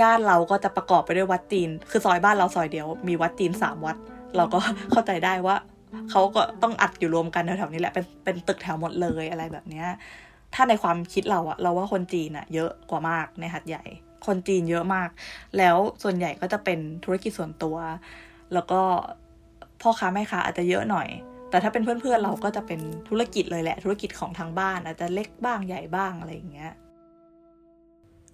[0.00, 3.96] ย่านเราก็จะประกอบไปด้วยวัดจีน คือซอยบ้านเราซอยเดียว มีวัดจีนสามวัด
[4.36, 4.58] เราก็
[4.92, 5.56] เข้าใจได้ว่า
[6.10, 9.86] เขาก็ต้องอัดอยู่รวมกันแถวๆนี้แหละเป็นเป็นตึกแถวหมดเลยอะไรแบบเนี้ย
[10.54, 13.84] ถ้าในความคิดเราอะเราว่าคนจีนอะเยอะกว่ามากในหัดใหญ่
[14.26, 15.08] คนจีนเยอะมาก
[15.58, 17.76] แล้วส่วนใหญ่ก็จะเป็นธุรกิจส่วนตัว
[18.52, 18.80] แล้วก็
[19.82, 21.08] พ่อค้าแม่ค้าอาจจะเยอะหน่อย
[21.50, 26.72] แต่ถ้าเป็นเพื่อนๆเราก็จะเป็นธุรกิจเลยแหละ ธุรกิจของทางบ้านอาจจะเล็กบ้างใหญ่บ้างอะไรอย่างเงี้ย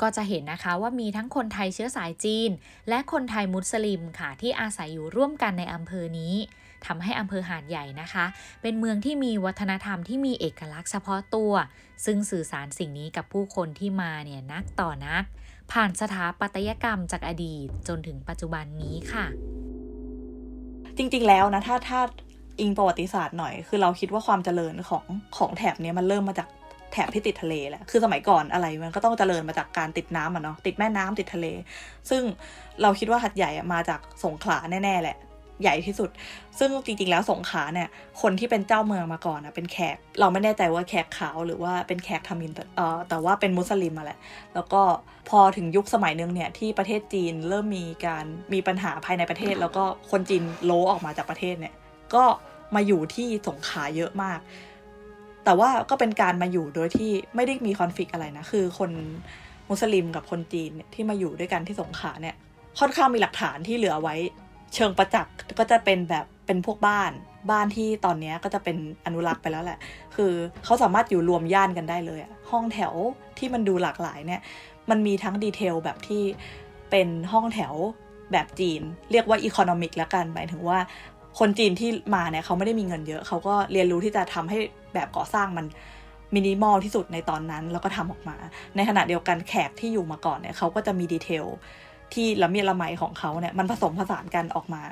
[0.03, 2.51] ก็จะเห็นนะคะว่ามีทั้งคนไทยเชื้อสายจีน
[2.89, 6.35] และคนไทยมุสลิมค่ะ ที่อาศัยอยู่ร่วมกันในอำเภอนี้
[6.87, 8.25] ทำให้อำเภอหาดใหญ่นะคะ
[8.63, 11.53] เป็นเมืองที่มีวัฒนธรรมที่มีเอกลักษณ์เฉพาะตัว
[12.05, 15.25] ซึ่งสื่อสารสิ่งนี้กับผู้คนที่มาเนี่ยนักต่อนัก
[15.73, 19.27] ผ่านสถาปัตยกรรมจากอดีตจนถึงปัจจุบันนี้ค่ะ
[20.97, 22.01] จริงๆแล้วนะถ้าถ้า
[22.61, 25.05] อิงประวัติศาสตร์หน่อย คือเราคิดว่าความเจริญของ
[25.37, 26.49] ของแถบนี้มันเริ่มมาจาก
[26.92, 31.46] แถบที่ติดทะเลแหละ คือสมัยก่อนอะไรมันก็ต้องเจริญมาจากการติดน้ำอะเนาะ ติดแม่น้ำติดทะเล
[32.11, 32.22] ซึ่ง
[32.83, 35.18] เราคิดว่าหัดใหญ่มาจากสงขลาแน่ๆแหละ
[35.62, 36.11] ใหญ่ที่สุด
[36.59, 37.88] ซึ่งจริงๆแล้วสงขลาเนี่ย
[38.22, 44.18] คนที่เป็นเจ้าเมืองมาก่อนอะ เป็นแขก เราไม่แน่ใจว่าแขกขาวหรือว่าเป็นแขกทามิน เอ่อ แต่ว่าเป็นมุสลิมมาแหละ
[44.55, 44.83] แล้วก็
[45.29, 51.74] พอถึงยุคสมัยนึงเนี่ยที่ประเทศจีนเริ่มมีการมีปัญหาภายในประเทศ แล้วก็คนจีนโลออกมาจากประเทศเนี่ย
[52.14, 52.24] ก็
[52.74, 54.38] มาอยู่ที่สงขลาเยอะมาก
[55.44, 58.90] แต่ว่าก็เป็นการมาอยู่โดยที่ไม่ได้มีคอนฟ lict อะไรนะ คือคน
[59.68, 62.37] มุสลิมกับคนจีนที่มาอยู่ด้วยกันที่สงขลาเนี่ย
[62.81, 64.16] ค่อนข้างมีหลักฐานที่เหลือไว้
[64.74, 67.12] เชิงประจักษ์ก็จะเป็นแบบเป็นพวกบ้าน
[67.50, 68.76] บ้านที่ตอนนี้ก็จะเป็น
[69.07, 69.79] อนุรักษ์ไปแล้วแหละ
[70.16, 70.33] คือ
[70.64, 72.94] เขาสามารถอยู่รวมย่านกันได้เลยอะห้องแถว
[73.38, 74.40] ที่มันดูหลากหลายเนี่ย
[74.90, 76.22] มันมีทั้ง detail แบบที่
[76.90, 77.74] เป็นห้องแถว
[78.33, 80.79] แบบจีน เรียกว่า economic แล้วกันหมายถึงว่า
[81.38, 84.59] คนจีนที่มาเนี่ยเขาไม่ได้มีเงินเยอะ เขาก็เรียนรู้ที่จะทำให้
[84.95, 85.66] แบบก่อสร้างมัน
[86.35, 88.37] มินิมอลที่สุดในตอนนั้น แล้วก็ทำออกมา
[88.77, 91.45] ในขณะเดียวกันแขกที่อยู่มาก่อนเนี่ยเขาก็จะมีดีเทล
[92.12, 94.83] ที่ละเมียดละไมของเขาเนี่ยมันผสมผสานกันออกมา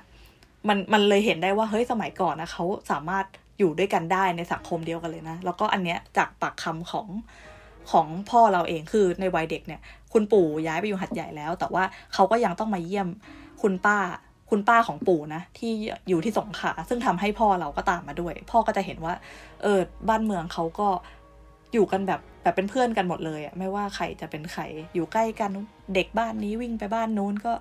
[0.68, 3.24] มันมันเลยเห็นได้ว่าเฮ้ยสมัยก่อนนะเขาสามารถ
[3.58, 7.08] อยู่ด้วยกันได้ในสังคมเดียวกันเลยนะ แล้วก็อันเนี้ยจากปากคำของ
[7.90, 9.80] ของพ่อเราเองคือในวัยเด็กเนี่ย
[10.12, 13.08] คุณปู่ย้ายไปอยู่หัดใหญ่แล้ว แต่ว่าเขาก็ยังต้องมาเยี่ยม
[13.62, 13.98] คุณป้า
[14.50, 15.72] คุณป้าของปู่นะ ที่
[16.08, 19.14] อยู่ที่สงขลาซึ่งทำให้พ่อเราก็ตามมาด้วย พ่อก็จะเห็นว่า
[19.62, 20.88] เออบ้านเมืองเขาก็
[21.72, 24.62] อยู่กันแบบแบบเป็นเพื่อนกันหมดเลยอะไม่ว่าใครจะเป็นใคร
[24.94, 25.50] อยู่ใกล้กัน
[25.94, 27.52] เด็กบ้านนี้วิ่งไปบ้านนู้นก็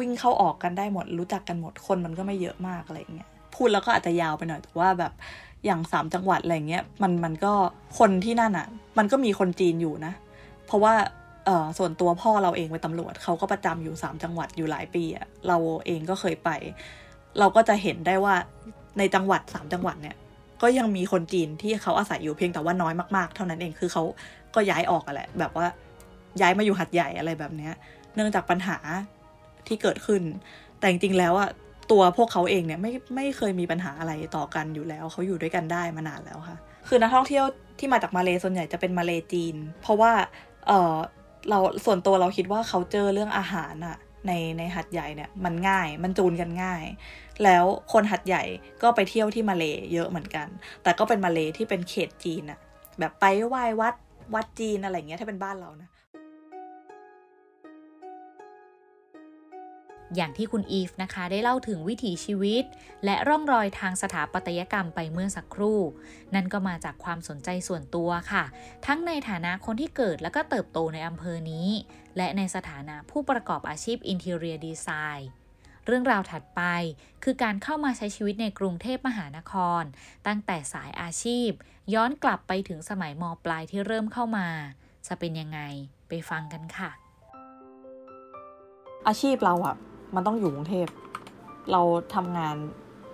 [0.00, 5.12] วิ่งเข้าออกกันได้หมด รู้จักกันหมดคนมันก็ไม่เยอะมากอะไรเงี้ยพูดแล้วก็อาจจะยาวไปหน่อยแต่ว่าแบบ
[5.64, 7.52] อย่างสามจังหวัดอะไรเงี้ยมันมันก็
[7.98, 8.66] คนที่นั่นอะ
[8.98, 10.12] มันก็มีคนจีนอยู่นะ
[10.66, 10.94] เพราะว่า
[11.46, 15.56] เออส่วนตัวพ่อเราเองเป็นตำรวจเขาก็ประจำอยู่สามจังหวัดอยู่หลายปีอะเรา
[15.86, 16.50] เองก็เคยไป
[17.38, 18.34] เราก็จะเห็นได้ว่า
[18.98, 20.16] ในจังหวัดสามจังหวัดเนี่ย
[20.62, 24.02] ก็ยังมีคนจีนที่เขาอาศัยอยู่เพียงแต่ว่าน้อยมากๆ เท่านั้นเองคือเขา
[24.54, 25.66] ก็ย้ายออกอะแหละแบบว่า
[26.40, 27.74] ย้ายมาอยู่หัดใหญ่อะไรแบบเนี้ย
[28.14, 28.76] เนื่องจากปัญหา
[29.66, 30.22] ที่เกิดขึ้น
[30.78, 31.50] แต่จริงๆแล้วอะ
[31.90, 36.56] ตัวพวกเขาเองเนี่ยไม่ไม่เคยมีปัญหาอะไรต่อกันอยู่แล้วเขาอยู่ด้วยกันได้มานานแล้วค่ะ
[36.88, 37.44] คือนักท่องเที่ยว
[37.78, 40.12] ที่มาจากมาเลส่วนใหญ่จะเป็นมาเลจีน เพราะว่า
[40.66, 40.96] เออ
[41.50, 46.84] เราส่วนตัวเราคิดว่าเขาเจอเรื่องอาหารอะในในหัดใหญ่เนี่ยมันง่ายมันจูนกันง่าย
[47.44, 48.42] แล้วคนหัดใหญ่
[48.82, 50.46] ก็ไปเที่ยวที่มาเลเยอะเหมือนกัน
[50.82, 52.58] แต่ก็เป็นมาเลที่เป็นเขตจีนอะ
[52.98, 53.94] แบบไปไหว้วัด
[54.34, 55.88] วัดจีนอะไรเงี้ยถ้าเป็นบ้านเรานะ
[60.14, 62.64] อย่างที่คุณอีฟนะคะ ได้เล่าถึงวิถีชีวิต
[63.04, 65.80] และร่องรอยทางสถาปัตยกรรมไปเมื่อสักครู่
[66.34, 68.44] นั่นก็มาจากความสนใจส่วนตัวค่ะ
[68.86, 71.68] ทั้งในฐานะคนที่เกิดและก็เติบโตในอำเภอนี้
[72.16, 75.22] และในสถานะผู้ประกอบอาชีพ Interior Design
[75.86, 76.62] เรื่องราวถัดไป
[77.24, 79.82] คือการเข้ามาใช้ชีวิตในกรุงเทพมหานคร
[80.26, 81.50] ตั้งแต่สายอาชีพ
[81.94, 84.48] ย้อนกลับไปถึงสมัยมปลายที่เริ่มเข้ามา
[85.06, 85.60] จะเป็นยังไง
[86.08, 86.90] ไปฟังกันค่ะ
[89.06, 89.76] อาชีพเราอะ
[90.14, 90.86] มันต้องอยู่กรุงเทพ
[91.72, 91.82] เรา
[92.14, 92.56] ทำงาน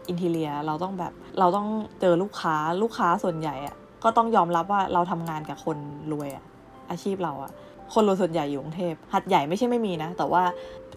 [0.08, 1.68] อินทีเลียเราต้องแบบเราต้อง
[2.00, 3.74] เจอลูกค้าลูกค้าส่วนใหญ่อะ
[4.04, 5.76] ก็ต้องยอมรับว่าเราทำงานกับคน
[6.12, 6.44] รวยอะ
[6.90, 7.50] อาชีพเราอะ
[7.94, 10.42] คนรวยส่วนใหญ่อยู่กรุงเทพหัดใหญ่ไม่ใช่ไม่มีนะ แต่ว่า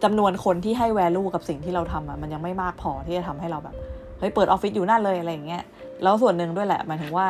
[0.03, 3.75] จำนวนคนที่ให้แวลูกับสิ่งที่เราทำอะมันยังไม่มากพอที่จะทำให้เราแบบ
[4.19, 5.63] เฮ้ยเปิดออฟฟิศอยู่นั่นเลยอะไรอย่างเงี้ย
[6.03, 7.25] แล้วส่วนหนึ่งด้วยแหละหมายถึงว่า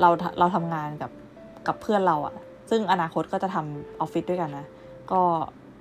[0.00, 1.10] เราเราทำงานกับ
[1.66, 2.34] กับเพื่อนเราอะ
[2.70, 4.66] ซึ่งอนาคตก็จะทำออฟฟิศด้วยกันนะ
[5.12, 5.20] ก็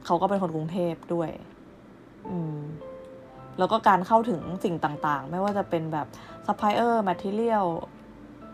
[0.06, 1.30] เขาก็เป็นคนกรุงเทพด้วย
[3.60, 6.08] แล้วก็การเข้าถึงสิ่งต่างๆ ไม่ว่าจะเป็นแบบ
[6.46, 7.66] supplier material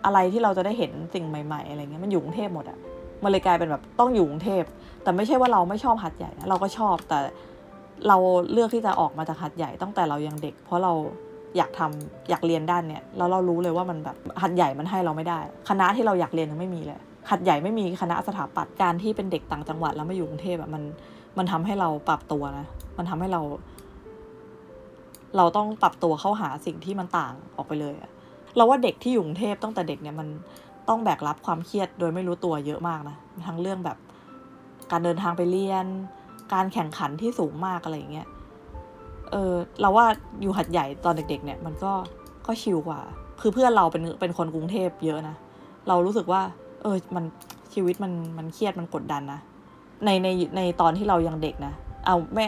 [0.05, 2.77] อะไรที่เราจะได้เห็นสิ่งใหม่ ๆ อะไรเงี้ยมันอยู่กรุงเทพหมดอะ
[3.23, 4.63] มันเลยกลายเป็นแบบต้องอยู่กรุงเทพ
[5.03, 7.19] แต่ไม่ใช่ว่าเราไม่ชอบหาดใหญ่นะเราก็ชอบแต่
[8.07, 8.17] เรา
[8.51, 10.93] เลือกที่จะออกมาจากหาดใหญ่ตั้งแต่เรายังเด็ก เพราะเรา
[11.57, 16.97] อยากทำอยากเรียนด้านเนี้ยแล้วเรารู้เลยว่ามันแบบหาดใหญ่มันให้เราไม่ได้ คณะที่เราอยากเรียนยังไม่มีเลย
[17.29, 20.83] หาดใหญ่ไม่มีคณะสถาปัตย์การที่เป็นเด็กต่างจังหวัดแล้วมาอยู่กรุงเทพแบบมัน
[21.37, 22.65] มันทำให้เราปรับตัวนะ
[22.97, 23.41] มันทำให้เรา
[25.37, 28.11] เราต้องปรับตัวเข้าหาสิ่งที่มันต่างออกไปเลยอะ
[28.55, 30.27] เราว่าเด็กที่อยู่กรุงเทพตั้งแต่เด็กเนี่ยมัน
[30.89, 33.15] ต้องแบกรับความเครียดโดยไม่รู้ตัวเยอะมากนะ
[33.47, 33.97] ทั้งเรื่องแบบ
[34.91, 35.85] การเดินทางไปเรียน
[36.53, 38.27] การแข่งขันที่สูงมากอะไรอย่างเงี้ย
[39.31, 40.05] เออเราว่า
[40.41, 41.91] อยู่หัดใหญ่ตอนเด็ก ๆ เนี่ย มันก็
[42.47, 42.99] ก็ชิลกว่า
[43.41, 45.35] คือเพื่อนเราเป็นเป็นคนกรุงเทพเยอะนะ
[45.87, 46.41] เรารู้สึกว่า
[46.83, 47.25] เออ มัน
[47.73, 49.39] ชีวิตมันมันเครียดมันกดดันนะ
[50.05, 51.73] ในในในตอนที่เรายังเด็กนะ
[52.05, 52.45] เอาแม่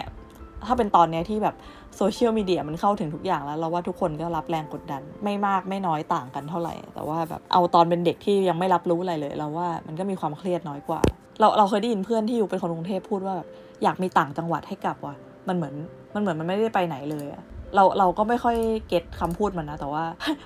[0.67, 1.55] ถ้าเป็นตอนเนี้ยที่แบบ
[1.97, 11.01] โซเชียลมีเดียมันเข้าถึงทุกอย่างแล้ว เราว่าทุกคนก็รับแรงกดดัน ไม่มากไม่น้อยต่างกันเท่าไหร่ แต่ว่าแบบเอาตอนเป็นเด็กที่ยังไม่รับรู้อะไรเลย เราว่ามันก็มีความเครียดน้อยกว่า
[11.39, 13.47] เราเราเคยได้ยินเพื่อนที่อยู่เป็นคนกรุงเทพพูดว่าแบบ
[13.83, 15.15] อยากมีต่างจังหวัดให้กลับว่ะ
[15.47, 15.73] มันเหมือน
[16.13, 17.43] มันเหมือนมันไม่ได้ไปไหนเลยอะ
[17.75, 20.03] เราเราก็ไม่ค่อยเก็ตคำพูดมันนะแต่ว่า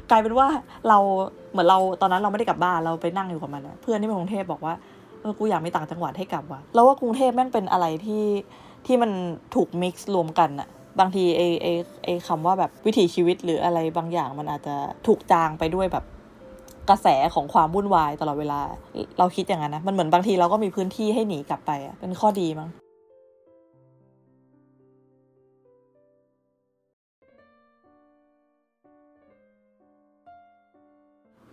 [0.09, 0.47] กลายเป็นว่า
[0.89, 0.97] เรา
[1.51, 4.73] เหมือนเราตอนนั้นเราไม่ได้กลับบ้านเราไปนั่งอยู่กับมันนะเพื่อนที่เป็นกรุงเทพบอกว่า
[5.21, 8.25] เออกูอยากมีต่างจังหวัดให้กลับว่ะเราว่ากรุงเทพแม่งเป็นอะไรที่
[8.85, 9.11] ที่มัน
[9.55, 10.67] ถูกมิกซ์รวมกันอะ
[10.99, 11.67] บางทีไอไอ
[12.03, 14.75] ไอคำว่าแบบวิถีชีวิตหรืออะไรบางอย่างมันอาจจะ
[15.07, 16.05] ถูกจางไปด้วยแบบ
[16.89, 18.59] กระแสของความวุ่นวายตลอดเวลา
[19.19, 22.69] เราคิดอย่างนั้นนะ มันเหมือนบางทีเราก็มีพื้นที่ให้หนีกลับไปอะเป็นข้อดีมั้ง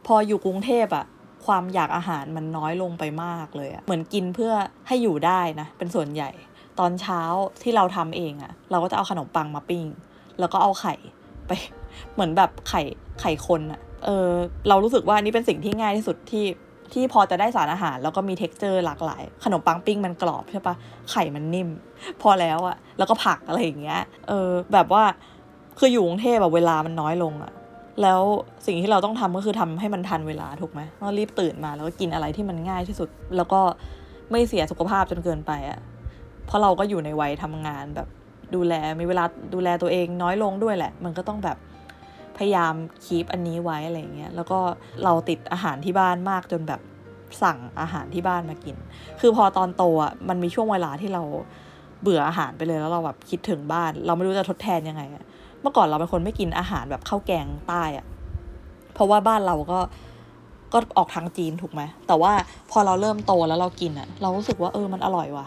[0.06, 1.04] พออยู่กรุงเทพอะ
[1.46, 4.52] ความอยากอาหารมันน้อยลงไปมากเลยอะเหมือนกินเพื่อ
[4.88, 6.30] ให้อยู่ได้นะ เป็นส่วนใหญ่
[6.78, 7.20] ตอนเช้า
[7.62, 9.86] ที่เราทำเองอะเราก็จะเอาขนมปังมาปิ้ง
[10.40, 10.94] แล้วก็เอาไข่
[11.46, 11.50] ไป
[12.14, 12.82] เหมือนแบบไข่
[13.20, 14.28] ไข่คนอะเออ
[14.68, 16.46] เรารู้สึกว่านี่เป็นสิ่งที่ง่ายที่สุดที่
[16.92, 20.74] ที่พอจะได้สารอาหาร แล้วก็มี texture หลากหลาย ขนมปังปิ้งมันกรอบใช่ปะ
[21.10, 21.68] ไข่มันนิ่ม
[22.22, 25.02] พอแล้วอะแล้วก็ผักอะไรอย่างเงี้ย เออแบบว่า
[25.78, 27.52] คืออยู่กรุงเทพแบบเวลามันน้อยลงอะ
[28.02, 28.20] แล้ว
[28.66, 33.60] สิ่งที่เราต้องทำก็คือทำให้มันทันเวลาถูกไหมก็รีบตื่นมาแล้วก็กินอะไรที่มันง่ายที่สุด แล้วก็
[34.30, 35.78] ไม่เสียสุขภาพจนเกินไปอะ่ะ
[36.46, 38.08] เพราะเราก็อยู่ในวัยทำงานแบบ
[38.54, 41.56] ดูแลมีเวลาดูแลตัวเองน้อยลงด้วยแหละ มันก็ต้องแบบ
[42.36, 44.58] พยายามคีปอันนี้ไว้อะไรเงี้ยแล้วก็
[45.04, 46.80] เราติดอาหารที่บ้านมากจนแบบ
[47.42, 48.76] สั่งอาหารที่บ้านมากิน
[49.20, 51.22] คือพอตอนโตอะมันมีช่วงเวลาที่เรา
[52.02, 55.24] เบื่ออาหารไปเลยแล้วเราแบบคิดถึงบ้าน เราไม่รู้จะทดแทนยังไงอะ
[55.66, 58.06] มื่อก่อนเราเป็นคนไม่กินอาหารแบบข้าวแกงใต้อะ
[58.94, 59.78] เพราะว่าบ้านเราก็
[60.72, 62.32] ก็ออกทางจีนถูกไหมแต่ว่า
[62.70, 65.46] พอเราเริ่มโตแล้วเรากินอะเรารู้สึกว่าเออมันอร่อยว่ะ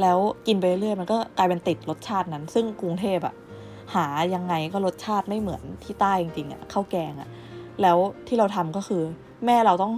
[0.00, 3.34] แล้วกินไปเรื่อยมันก็กลายเป็นติดรสชาตินั้น ซึ่งกรุงเทพอะ
[3.94, 7.28] หายังไงก็รสชาติไม่เหมือนที่ใต้จริงๆอะข้าวแกงอะ
[7.82, 9.02] แล้วที่เราทำก็คือ
[9.46, 9.92] แม่เราต้อง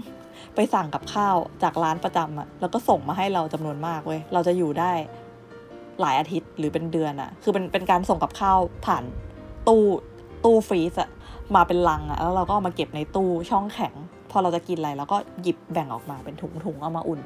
[0.54, 4.92] ไปสั่งกับข้าวจากร้านประจำอะแล้วก็ส่งมาให้เราจำนวนมากเว้ยเราจะอยู่ได้
[6.00, 9.02] หลายอาทิตย์หรือเป็นเดือนอะคือเป็นเป็นการส่งกับข้าวผ่าน
[9.70, 9.85] ตู้
[10.44, 11.11] ตู้ฟรีซอะ
[11.54, 13.94] มาเป็นลังอะแล้วเราก็เอามาเก็บในตู้ช่องแข็ง
[14.30, 17.20] พอเราจะกินอะไรเราก็หยิบแบ่งออกมาเป็นถุงๆเอามาอุ่น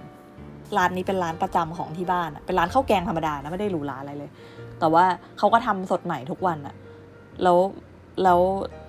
[0.77, 4.31] ร้านนี้เป็นร้านประจำของที่บ้านเป็นร้านข้าวแกงธรรมดานะไม่ได้หรูหราอะไรเลย
[4.81, 5.05] แต่ว่า
[5.39, 6.75] เขาก็ทำสดใหม่ทุกวันอะ
[7.43, 7.59] แล้ว
[8.23, 8.41] แล้ว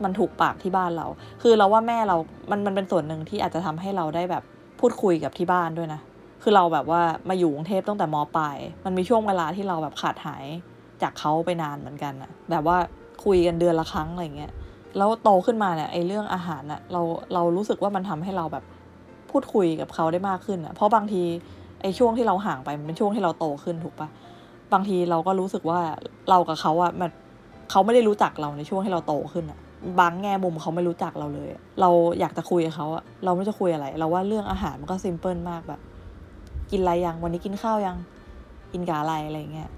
[0.04, 1.08] มันถูกปากที่บ้านเรา
[1.41, 2.18] คือเราว่าแม่เรา
[2.52, 4.44] มันมันเป็นส่วนหนึ่งที่อาจจะทำให้เราได้แบบ
[4.80, 6.02] พูดคุยกับที่บ้านด้วยนะ
[6.44, 10.46] คือเราแบบว่ามาอยู่กรุงเทพตั้งแต่มปลาย มันมีช่วงเวลาที่เราแบบขาดหาย
[11.02, 12.78] จากเขาไปนานเหมือนกันอะแบบว่า
[13.23, 14.51] คุยกันเดือนละครั้งอะไรเงี้ย
[14.97, 17.01] แล้วโตขึ้นมาเนี่ยไอ้เรื่องอาหารอะเรา
[17.34, 18.63] เรารู้สึกว่ามันทำให้เราแบบ
[19.32, 21.23] พูดคุยกับเขาได้มากขึ้นอะเพราะบางที
[21.82, 24.10] ไอ้ช่วงที่เราห่างไปมันเป็นช่วงที่เราโตขึ้นถูกปะ
[24.73, 25.80] บางทีเราก็รู้สึกว่า
[26.30, 27.10] เรากับเขาอะมัน
[27.71, 29.60] เขาไม่ได้รู้จักเราในช่วงที่เราโตขึ้นอะ
[29.99, 31.49] บางแง่มุมเขาไม่รู้จักเราเลย
[31.82, 35.82] เราอยากจะคุยกับเขาอะเราไม่จะคุยอะไร เราว่าเรื่องอาหารมันก็ซิมเพิลมากแบบ
[36.71, 37.97] กินอะไรยังวันนี้กินข้าวยัง
[38.71, 39.69] กินกะอะไรอะไรเงี้ย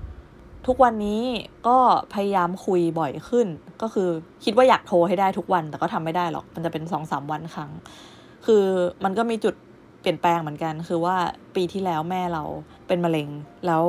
[0.65, 1.22] ทุกวันนี้
[1.67, 1.78] ก็
[2.13, 3.48] พยายามคุยบ่อยขึ้น
[3.82, 4.10] ก็คือ
[4.46, 7.72] คิดว่าอยากโทรให้ได้ทุกวัน แต่ก็ทำไม่ได้หรอก มันจะเป็นสองสามวันครั้ง
[8.46, 8.63] คือ
[9.04, 9.56] มันก็มีจุด
[10.02, 11.15] เปลี่ยนแปลงเหมือนกัน คือว่า
[11.56, 12.43] ปีที่แล้วแม่เรา
[12.88, 13.30] เป็นมะเร็ง
[13.65, 13.84] แล้ว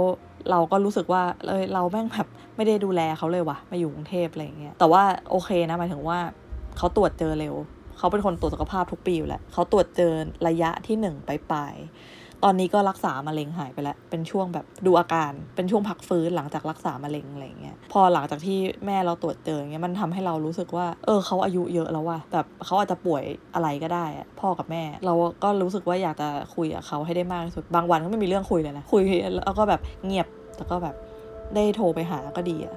[0.50, 6.18] เราก็รู้สึกว่าเอยเราแม่งแบบไม่ได้ดูแลเขาเลยว่ะมาอยู่กรุงเทพอะไรเงี้ย แต่ว่าโอเคนะหมายถึงว่า
[6.76, 7.54] เขาตรวจเจอเร็ว
[7.98, 10.12] เขาเป็นคนตรวจสุขภาพทุกปีอยู่แหละเขาตรวจเจอ
[10.48, 23.22] ระยะที่หนึ่งไปปลายๆ ตอนนี้ก็รักษามะเร็งหายไปแล้ว เป็นช่วงแบบดูอาการ เป็นช่วงพักฟื้นหลังจากรักษามะเร็งอะไรเงี้ย พอหลังจากที่แม่เราตรวจเจอเงี้ย มันทำให้เรารู้สึกว่า เออเขาอายุเยอะแล้วว่ะ แบบเขาอาจจะป่วย
[23.54, 29.02] อะไรก็ได้อะพ่อกับแม่ เราก็รู้สึกว่าอยากจะคุยกับเขาให้ได้มากที่สุด บางวันก็ไม่มีเรื่องคุยเลยนะ คุย
[29.34, 30.94] แล้วก็แบบเงียบแล้วก็แบบ
[31.54, 32.76] ได้โทรไปหาก็ดีอะ